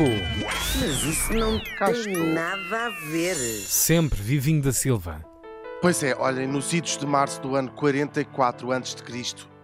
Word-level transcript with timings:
Mas 0.00 1.02
isso 1.04 1.32
não 1.32 1.58
tem 1.58 2.34
nada 2.34 2.86
a 2.86 2.90
ver. 3.10 3.34
Sempre 3.34 4.20
Vivinho 4.20 4.60
da 4.62 4.72
Silva. 4.72 5.24
Pois 5.80 6.02
é, 6.02 6.14
olhem, 6.16 6.46
nos 6.46 6.72
idos 6.74 6.98
de 6.98 7.06
março 7.06 7.40
do 7.40 7.56
ano 7.56 7.70
44 7.70 8.72
a.C., 8.72 8.96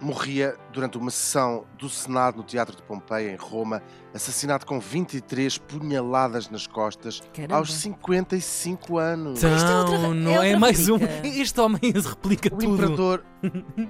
morria 0.00 0.56
durante 0.72 0.96
uma 0.98 1.10
sessão 1.10 1.66
do 1.78 1.88
Senado 1.90 2.38
no 2.38 2.42
Teatro 2.42 2.74
de 2.76 2.82
Pompeia, 2.82 3.30
em 3.32 3.36
Roma, 3.36 3.82
assassinado 4.14 4.64
com 4.66 4.80
23 4.80 5.58
punhaladas 5.58 6.48
nas 6.50 6.66
costas, 6.66 7.20
Caramba. 7.34 7.56
aos 7.56 7.72
55 7.74 8.98
anos. 8.98 9.42
Isto 9.42 9.46
é 9.46 9.76
outra- 9.78 9.96
Então, 9.96 10.10
é 10.10 10.14
não 10.14 10.30
é, 10.32 10.38
outra 10.40 10.58
mais 10.58 10.88
um. 10.88 10.98
Este 11.24 11.60
homem 11.60 11.80
replica 11.82 12.48
O 12.48 12.58
tudo. 12.58 12.64
imperador 12.74 13.24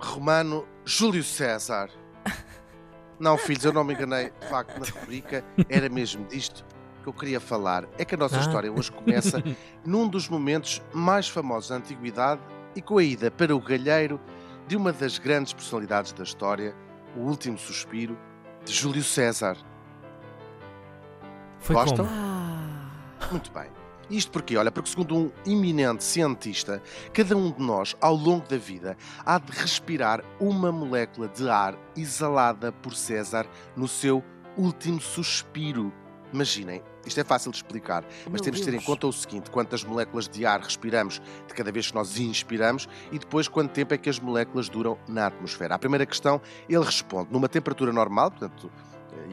romano 0.00 0.64
Júlio 0.84 1.22
César. 1.24 1.90
Não, 3.20 3.36
filhos, 3.36 3.64
eu 3.64 3.72
não 3.72 3.84
me 3.84 3.92
enganei. 3.94 4.32
De 4.40 4.46
facto, 4.48 4.78
na 4.80 4.86
rubrica 4.86 5.44
era 5.68 5.88
mesmo 5.88 6.24
disto 6.26 6.64
que 7.02 7.08
eu 7.08 7.12
queria 7.12 7.38
falar. 7.38 7.86
É 7.98 8.04
que 8.04 8.14
a 8.14 8.18
nossa 8.18 8.36
Ah. 8.38 8.40
história 8.40 8.72
hoje 8.72 8.90
começa 8.90 9.42
num 9.84 10.08
dos 10.08 10.28
momentos 10.28 10.82
mais 10.92 11.28
famosos 11.28 11.68
da 11.70 11.76
antiguidade 11.76 12.40
e 12.74 12.80
com 12.82 12.96
a 12.98 13.02
ida 13.04 13.30
para 13.30 13.54
o 13.54 13.60
galheiro 13.60 14.18
de 14.66 14.76
uma 14.76 14.92
das 14.92 15.18
grandes 15.18 15.52
personalidades 15.52 16.12
da 16.12 16.22
história, 16.24 16.74
o 17.16 17.20
último 17.20 17.58
suspiro 17.58 18.16
de 18.64 18.72
Júlio 18.72 19.02
César. 19.04 19.56
Foi 21.58 21.74
Gostam? 21.76 22.06
como? 22.06 22.18
Ah, 22.18 23.28
Muito 23.30 23.50
bem. 23.52 23.68
Isto 24.10 24.32
porque, 24.32 24.56
olha, 24.56 24.72
porque 24.72 24.90
segundo 24.90 25.16
um 25.16 25.30
eminente 25.46 26.02
cientista, 26.02 26.82
cada 27.12 27.36
um 27.36 27.52
de 27.52 27.62
nós, 27.62 27.96
ao 28.00 28.14
longo 28.14 28.46
da 28.48 28.58
vida, 28.58 28.96
há 29.24 29.38
de 29.38 29.52
respirar 29.52 30.24
uma 30.40 30.72
molécula 30.72 31.28
de 31.28 31.48
ar 31.48 31.78
exalada 31.96 32.72
por 32.72 32.94
César 32.94 33.46
no 33.76 33.86
seu 33.86 34.24
último 34.56 35.00
suspiro. 35.00 35.92
Imaginem, 36.32 36.82
isto 37.06 37.18
é 37.20 37.24
fácil 37.24 37.50
de 37.50 37.58
explicar, 37.58 38.04
mas 38.24 38.34
Meu 38.34 38.42
temos 38.42 38.60
de 38.60 38.66
ter 38.66 38.74
em 38.74 38.80
conta 38.80 39.06
o 39.06 39.12
seguinte: 39.12 39.50
quantas 39.50 39.82
moléculas 39.82 40.28
de 40.28 40.44
ar 40.44 40.60
respiramos 40.60 41.20
de 41.46 41.54
cada 41.54 41.72
vez 41.72 41.88
que 41.88 41.94
nós 41.94 42.18
inspiramos 42.18 42.88
e 43.10 43.18
depois 43.18 43.48
quanto 43.48 43.72
tempo 43.72 43.94
é 43.94 43.98
que 43.98 44.08
as 44.08 44.18
moléculas 44.18 44.68
duram 44.68 44.98
na 45.08 45.26
atmosfera. 45.26 45.74
A 45.74 45.78
primeira 45.78 46.06
questão, 46.06 46.40
ele 46.68 46.84
responde: 46.84 47.32
numa 47.32 47.48
temperatura 47.48 47.92
normal, 47.92 48.30
portanto, 48.30 48.70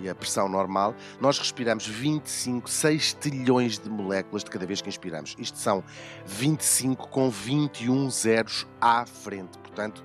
e 0.02 0.10
a 0.10 0.16
pressão 0.16 0.48
normal, 0.48 0.96
nós 1.20 1.40
respiramos 1.40 1.88
25 1.88 2.70
sextilhões 2.70 3.80
de 3.80 3.90
moléculas 3.90 4.44
de 4.44 4.50
cada 4.50 4.66
vez 4.66 4.82
que 4.82 4.90
inspiramos. 4.90 5.36
Isto 5.38 5.58
são 5.58 5.84
25 6.26 7.08
com 7.10 7.30
21 7.30 8.10
zeros 8.10 8.68
à 8.80 9.06
frente. 9.06 9.58
Portanto, 9.60 10.04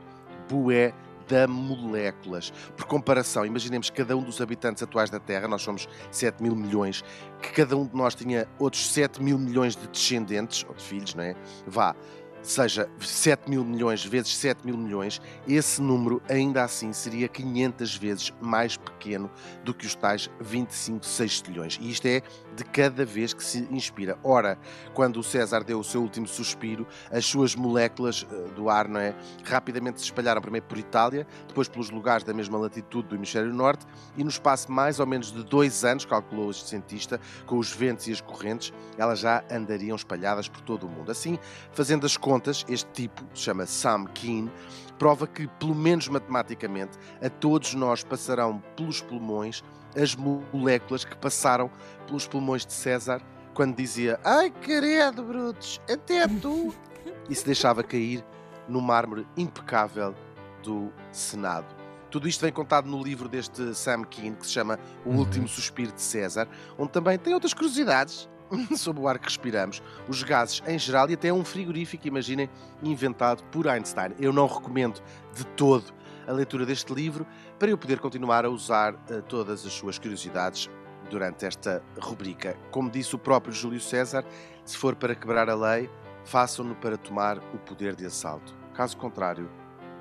bué 0.48 0.94
da 1.28 1.46
moléculas. 1.46 2.52
Por 2.76 2.84
comparação, 2.84 3.46
imaginemos 3.46 3.88
cada 3.88 4.16
um 4.16 4.22
dos 4.22 4.40
habitantes 4.40 4.82
atuais 4.82 5.08
da 5.08 5.18
Terra, 5.18 5.48
nós 5.48 5.62
somos 5.62 5.88
7 6.10 6.42
mil 6.42 6.54
milhões, 6.54 7.02
que 7.40 7.52
cada 7.52 7.76
um 7.76 7.86
de 7.86 7.96
nós 7.96 8.14
tinha 8.14 8.46
outros 8.58 8.92
7 8.92 9.22
mil 9.22 9.38
milhões 9.38 9.74
de 9.74 9.86
descendentes, 9.88 10.64
ou 10.68 10.74
de 10.74 10.82
filhos, 10.82 11.14
não 11.14 11.24
é? 11.24 11.34
Vá, 11.66 11.94
seja 12.42 12.88
7 13.00 13.48
mil 13.48 13.64
milhões 13.64 14.04
vezes 14.04 14.36
7 14.36 14.66
mil 14.66 14.76
milhões, 14.76 15.20
esse 15.46 15.80
número 15.80 16.22
ainda 16.28 16.64
assim 16.64 16.92
seria 16.92 17.28
500 17.28 17.96
vezes 17.96 18.32
mais 18.40 18.76
pequeno 18.76 19.30
do 19.64 19.72
que 19.72 19.86
os 19.86 19.94
tais 19.94 20.30
25 20.40 21.04
sextilhões. 21.06 21.78
E 21.80 21.90
isto 21.90 22.06
é 22.06 22.22
de 22.54 22.64
cada 22.64 23.04
vez 23.04 23.32
que 23.32 23.42
se 23.42 23.66
inspira. 23.70 24.18
Ora, 24.22 24.58
quando 24.92 25.18
o 25.18 25.22
César 25.22 25.64
deu 25.64 25.78
o 25.78 25.84
seu 25.84 26.02
último 26.02 26.26
suspiro, 26.26 26.86
as 27.10 27.24
suas 27.24 27.54
moléculas 27.54 28.26
eh, 28.30 28.54
do 28.54 28.68
ar, 28.68 28.88
não 28.88 29.00
é? 29.00 29.14
Rapidamente 29.44 30.00
se 30.00 30.04
espalharam 30.04 30.42
primeiro 30.42 30.66
por 30.66 30.78
Itália, 30.78 31.26
depois 31.48 31.68
pelos 31.68 31.90
lugares 31.90 32.24
da 32.24 32.34
mesma 32.34 32.58
latitude 32.58 33.08
do 33.08 33.14
hemisfério 33.14 33.52
norte, 33.52 33.86
e 34.16 34.22
no 34.22 34.30
espaço 34.30 34.70
mais 34.70 35.00
ou 35.00 35.06
menos 35.06 35.32
de 35.32 35.42
dois 35.44 35.84
anos, 35.84 36.04
calculou 36.04 36.50
este 36.50 36.68
cientista, 36.68 37.20
com 37.46 37.58
os 37.58 37.72
ventos 37.72 38.06
e 38.08 38.12
as 38.12 38.20
correntes, 38.20 38.72
elas 38.98 39.20
já 39.20 39.42
andariam 39.50 39.96
espalhadas 39.96 40.48
por 40.48 40.60
todo 40.60 40.86
o 40.86 40.88
mundo. 40.88 41.10
Assim, 41.10 41.38
fazendo 41.72 42.04
as 42.04 42.16
contas, 42.16 42.31
este 42.68 42.90
tipo, 42.92 43.22
se 43.34 43.42
chama 43.42 43.66
Sam 43.66 44.06
Keen, 44.06 44.50
prova 44.98 45.26
que, 45.26 45.46
pelo 45.58 45.74
menos 45.74 46.08
matematicamente, 46.08 46.98
a 47.20 47.28
todos 47.28 47.74
nós 47.74 48.04
passarão 48.04 48.62
pelos 48.76 49.00
pulmões 49.00 49.62
as 49.96 50.14
moléculas 50.14 51.04
que 51.04 51.16
passaram 51.16 51.70
pelos 52.06 52.26
pulmões 52.26 52.64
de 52.64 52.72
César 52.72 53.20
quando 53.54 53.76
dizia 53.76 54.18
Ai, 54.24 54.50
querido, 54.50 55.22
brutos, 55.22 55.80
até 55.90 56.26
tu! 56.26 56.74
e 57.28 57.34
se 57.34 57.44
deixava 57.44 57.82
cair 57.82 58.24
no 58.68 58.80
mármore 58.80 59.26
impecável 59.36 60.14
do 60.62 60.92
Senado. 61.10 61.74
Tudo 62.10 62.28
isto 62.28 62.42
vem 62.42 62.52
contado 62.52 62.86
no 62.88 63.02
livro 63.02 63.28
deste 63.28 63.74
Sam 63.74 64.04
Keen, 64.04 64.34
que 64.34 64.46
se 64.46 64.52
chama 64.52 64.78
O 65.04 65.10
Uhum. 65.10 65.18
Último 65.18 65.48
Suspiro 65.48 65.92
de 65.92 66.02
César, 66.02 66.46
onde 66.78 66.92
também 66.92 67.18
tem 67.18 67.32
outras 67.32 67.54
curiosidades 67.54 68.28
sobre 68.76 69.02
o 69.02 69.08
ar 69.08 69.18
que 69.18 69.26
respiramos, 69.26 69.82
os 70.08 70.22
gases 70.22 70.62
em 70.66 70.78
geral 70.78 71.08
e 71.10 71.14
até 71.14 71.32
um 71.32 71.44
frigorífico, 71.44 72.06
imaginem, 72.08 72.48
inventado 72.82 73.42
por 73.44 73.68
Einstein. 73.68 74.12
Eu 74.18 74.32
não 74.32 74.46
recomendo 74.46 75.00
de 75.34 75.44
todo 75.48 75.92
a 76.26 76.32
leitura 76.32 76.64
deste 76.64 76.92
livro 76.94 77.26
para 77.58 77.68
eu 77.70 77.78
poder 77.78 77.98
continuar 77.98 78.44
a 78.44 78.48
usar 78.48 78.94
eh, 79.10 79.20
todas 79.28 79.66
as 79.66 79.72
suas 79.72 79.98
curiosidades 79.98 80.70
durante 81.10 81.44
esta 81.44 81.82
rubrica. 82.00 82.56
Como 82.70 82.88
disse 82.90 83.14
o 83.14 83.18
próprio 83.18 83.52
Júlio 83.52 83.80
César, 83.80 84.24
se 84.64 84.76
for 84.76 84.94
para 84.94 85.14
quebrar 85.14 85.50
a 85.50 85.54
lei, 85.54 85.90
façam-no 86.24 86.74
para 86.76 86.96
tomar 86.96 87.38
o 87.38 87.58
poder 87.58 87.96
de 87.96 88.06
assalto. 88.06 88.54
Caso 88.74 88.96
contrário, 88.96 89.50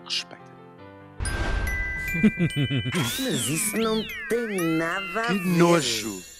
respeitem. 0.06 0.52
Mas 2.94 3.20
isso 3.48 3.78
não 3.78 4.04
tem 4.30 4.78
nada 4.78 5.22
a 5.22 5.28
Que 5.28 5.34
ver. 5.40 5.58
nojo! 5.58 6.32